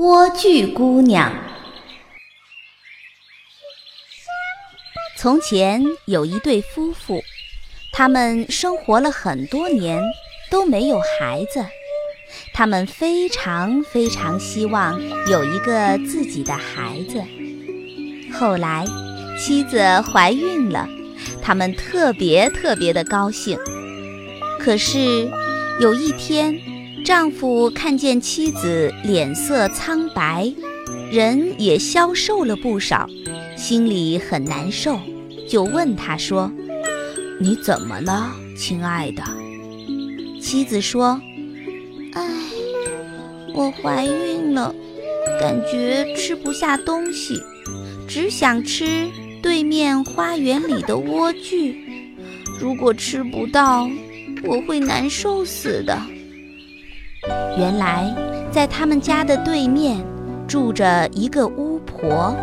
[0.00, 1.34] 莴苣姑娘。
[5.16, 7.20] 从前有一对夫妇，
[7.90, 10.00] 他们生活了很多年
[10.52, 11.66] 都没有孩子，
[12.54, 17.20] 他们非常非常希望有一个自己的孩子。
[18.32, 18.86] 后来，
[19.36, 20.88] 妻子怀孕了，
[21.42, 23.58] 他们特别特别的高兴。
[24.60, 25.28] 可是
[25.80, 26.77] 有一天。
[27.08, 30.52] 丈夫看见妻子脸色苍白，
[31.10, 33.08] 人也消瘦了不少，
[33.56, 35.00] 心里很难受，
[35.48, 36.52] 就问他说
[37.40, 39.22] ：“你怎么了，亲爱的？”
[40.38, 41.18] 妻子说
[42.12, 42.22] ：“唉，
[43.54, 44.74] 我怀孕了，
[45.40, 47.40] 感觉吃不下东西，
[48.06, 49.08] 只想吃
[49.40, 51.74] 对面花园里的莴苣。
[52.60, 53.88] 如果吃不到，
[54.44, 55.98] 我会难受死的。”
[57.56, 58.14] 原来，
[58.50, 60.04] 在他们家的对面
[60.46, 62.34] 住着一个巫婆。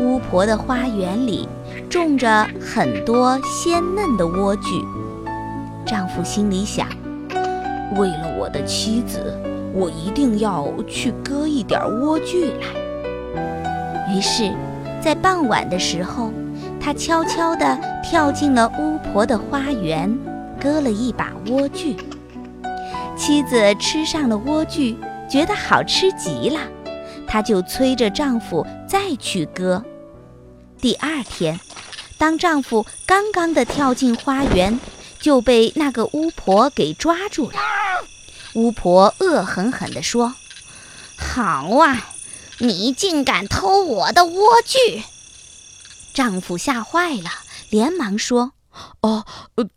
[0.00, 1.48] 巫婆的花园里
[1.88, 4.84] 种着很多鲜嫩的莴苣。
[5.86, 6.86] 丈夫心里想：
[7.96, 9.34] 为了我的妻子，
[9.72, 14.14] 我一定要去割一点莴苣来。
[14.14, 14.52] 于是，
[15.00, 16.30] 在傍晚的时候，
[16.78, 20.14] 他悄悄地跳进了巫婆的花园，
[20.60, 21.96] 割了一把莴苣。
[23.16, 24.94] 妻子吃上了莴苣，
[25.28, 26.60] 觉得好吃极了，
[27.26, 29.82] 她就催着丈夫再去割。
[30.78, 31.58] 第二天，
[32.18, 34.78] 当丈夫刚刚的跳进花园，
[35.18, 37.58] 就被那个巫婆给抓住了。
[38.54, 40.34] 巫婆恶狠狠地说
[41.16, 42.08] ：“好啊，
[42.58, 45.02] 你竟敢偷我的莴苣！”
[46.12, 47.30] 丈夫吓坏了，
[47.70, 48.52] 连忙说
[49.00, 49.24] ：“哦，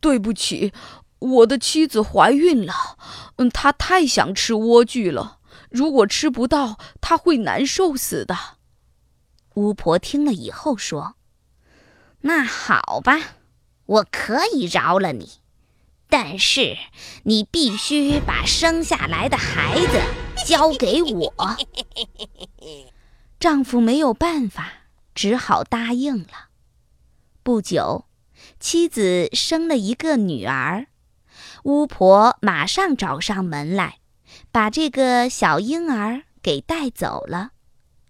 [0.01, 0.73] 对不起。”
[1.19, 2.97] 我的妻子怀孕了，
[3.37, 5.39] 嗯，她太想吃莴苣了。
[5.69, 8.37] 如果吃不到，她会难受死的。
[9.55, 11.15] 巫婆听了以后说
[12.21, 13.19] ：“那好吧，
[13.85, 15.39] 我可以饶了你，
[16.09, 16.77] 但是
[17.23, 20.01] 你必须把生下来的孩子
[20.45, 21.33] 交给我。
[23.39, 24.71] ”丈夫没有办法，
[25.13, 26.49] 只好答应了。
[27.43, 28.05] 不久，
[28.59, 30.87] 妻子生了一个女儿。
[31.63, 33.97] 巫婆马上找上门来，
[34.51, 37.51] 把这个小婴儿给带走了，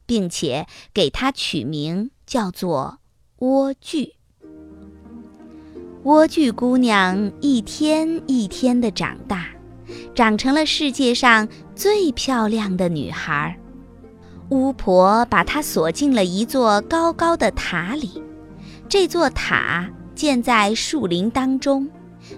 [0.05, 2.99] 并且给他取名叫做
[3.39, 4.13] 莴苣。
[6.03, 9.47] 莴苣姑娘一天一天的长大，
[10.15, 13.57] 长成了世界上最漂亮的女孩。
[14.49, 18.23] 巫婆把她锁进了一座高高的塔里，
[18.87, 21.87] 这座塔建在树林当中，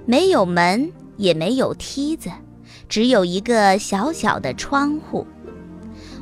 [0.05, 0.91] 没有门。
[1.21, 2.31] 也没有梯子，
[2.89, 5.25] 只有一个小小的窗户。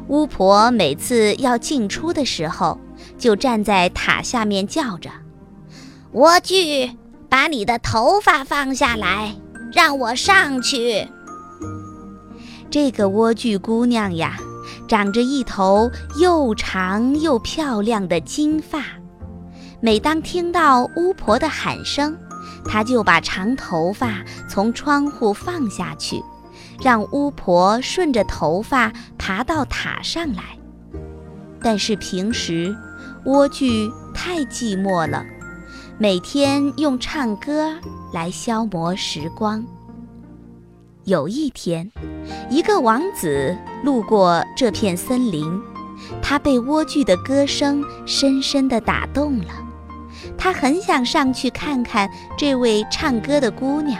[0.09, 2.77] 巫婆每次要进出的时候，
[3.17, 5.09] 就站在塔下面叫着
[6.13, 6.95] ：“莴苣，
[7.29, 9.35] 把你的头发放下来，
[9.71, 11.07] 让我上去。”
[12.69, 14.37] 这个莴苣姑娘呀，
[14.87, 15.89] 长着一头
[16.19, 18.83] 又长又漂亮的金发。
[19.79, 22.17] 每当听到巫婆的喊声，
[22.71, 26.23] 他就把长头发从窗户放下去，
[26.79, 30.43] 让巫婆顺着头发爬到塔上来。
[31.59, 32.75] 但是平时，
[33.25, 35.25] 莴苣太寂寞了，
[35.97, 37.75] 每天用唱歌
[38.13, 39.65] 来消磨时光。
[41.05, 41.91] 有一天，
[42.51, 45.59] 一个王子路过这片森林，
[46.21, 49.68] 他被莴苣的歌声深深地打动了。
[50.37, 53.99] 他很想上去看看这位唱歌的姑娘，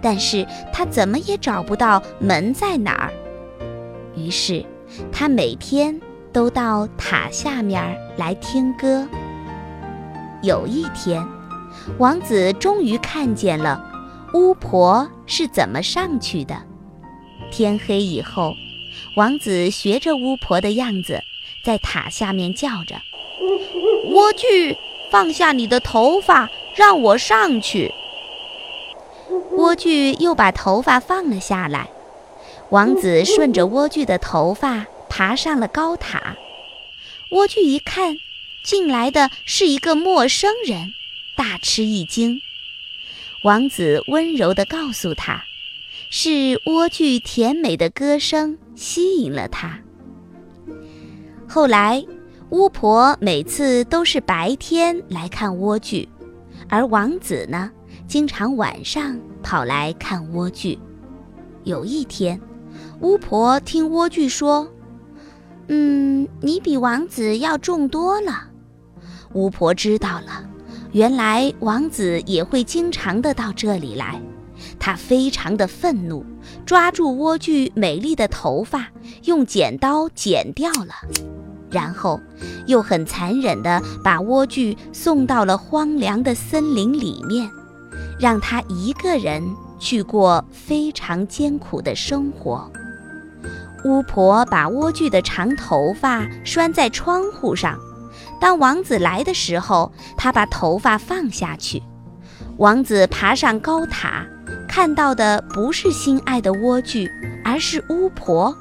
[0.00, 3.12] 但是他怎么也找不到门在哪儿。
[4.14, 4.64] 于是，
[5.12, 6.00] 他每天
[6.32, 9.06] 都到塔下面来听歌。
[10.42, 11.24] 有一天，
[11.98, 13.84] 王子终于看见了
[14.34, 16.56] 巫婆是怎么上去的。
[17.50, 18.52] 天黑以后，
[19.16, 21.22] 王子学着巫婆的样子，
[21.64, 22.96] 在塔下面叫着
[24.10, 24.76] ：“莴苣。”
[25.10, 27.92] 放下你的头发，让我上去。
[29.52, 31.88] 莴苣又把头发放了下来。
[32.70, 36.36] 王子顺着莴苣的头发爬上了高塔。
[37.30, 38.16] 莴苣一看，
[38.62, 40.92] 进来的是一个陌生人，
[41.36, 42.40] 大吃一惊。
[43.44, 45.44] 王子温柔地告诉他，
[46.10, 49.80] 是莴苣甜美的歌声吸引了他。
[51.48, 52.04] 后来。
[52.50, 56.08] 巫婆每次都是白天来看莴苣，
[56.66, 57.70] 而王子呢，
[58.06, 60.78] 经常晚上跑来看莴苣。
[61.64, 62.40] 有一天，
[63.00, 64.66] 巫婆听莴苣说
[65.68, 68.48] ：“嗯，你比王子要重多了。
[69.34, 70.48] 巫婆知道了，
[70.92, 74.18] 原来王子也会经常的到这里来。
[74.78, 76.24] 她非常的愤怒，
[76.64, 78.88] 抓住莴苣美丽的头发，
[79.24, 80.94] 用剪刀剪掉了，
[81.70, 82.20] 然后
[82.66, 87.50] 又很残忍地把莴苣送到了荒凉的森林里面，
[88.18, 89.42] 让她一个人
[89.78, 92.70] 去过非常艰苦的生活。
[93.84, 97.78] 巫婆把莴苣的长头发拴在窗户上，
[98.40, 101.82] 当王子来的时候，她把头发放下去。
[102.56, 104.26] 王子爬上高塔。
[104.66, 107.10] 看到的不是心爱的莴苣，
[107.44, 108.54] 而是巫婆。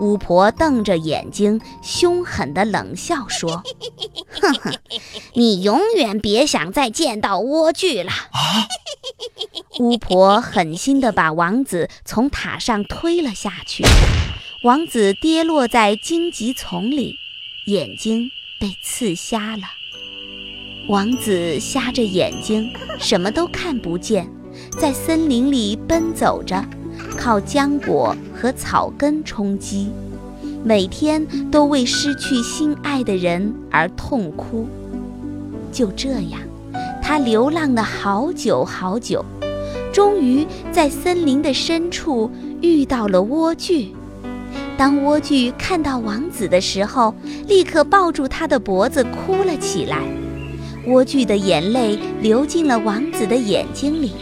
[0.00, 3.62] 巫婆瞪着眼睛，凶狠地冷笑说
[4.40, 4.74] ：“哼 哼，
[5.34, 8.12] 你永远别想再见到莴苣了！”
[9.80, 13.84] 巫婆狠心地把王子从塔上推了下去，
[14.64, 17.16] 王子跌落在荆棘丛里，
[17.66, 19.62] 眼睛被刺瞎了。
[20.88, 24.30] 王子瞎着眼睛，什么都看不见。
[24.78, 26.64] 在森林里奔走着，
[27.18, 29.90] 靠浆果和草根充饥，
[30.62, 34.66] 每天都为失去心爱的人而痛哭。
[35.72, 36.40] 就这样，
[37.02, 39.24] 他流浪了好久好久，
[39.92, 42.30] 终于在森林的深处
[42.60, 43.88] 遇到了莴苣。
[44.76, 47.14] 当莴苣看到王子的时候，
[47.48, 50.02] 立刻抱住他的脖子哭了起来。
[50.86, 54.12] 莴苣的眼泪流进了王子的眼睛里。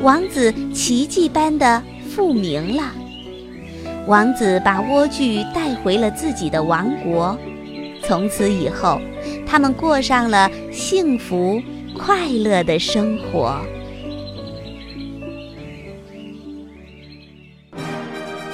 [0.00, 2.84] 王子奇迹般的复明了，
[4.08, 7.38] 王子把莴苣带回了自己的王国，
[8.02, 8.98] 从此以后，
[9.46, 11.60] 他们过上了幸福
[11.94, 13.60] 快乐的生活。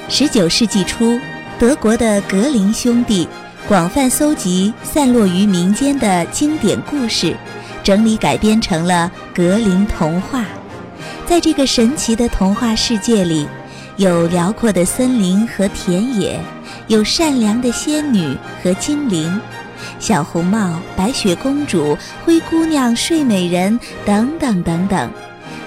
[0.09, 1.17] 十九世纪初，
[1.57, 3.25] 德国的格林兄弟
[3.65, 7.33] 广泛搜集散落于民间的经典故事，
[7.81, 10.41] 整理改编成了《格林童话》。
[11.25, 13.47] 在这个神奇的童话世界里，
[13.97, 16.37] 有辽阔的森林和田野，
[16.87, 19.39] 有善良的仙女和精灵，
[19.99, 25.09] 小红帽、白雪公主、灰姑娘、睡美人等等等等，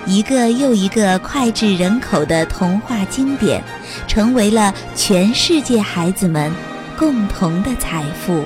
[0.05, 3.65] 一个又一个脍炙人口的童话经典，
[4.07, 6.53] 成为了全世界孩子们
[6.99, 8.45] 共同的财富。